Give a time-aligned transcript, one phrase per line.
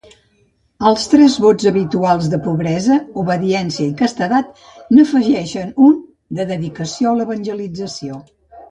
[0.91, 4.65] Als tres vots habituals de pobresa, obediència i castedat,
[4.97, 5.97] n'afegeixen un
[6.41, 8.25] de dedicació a l'evangelització.